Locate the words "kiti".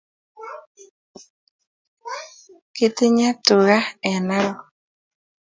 2.75-3.05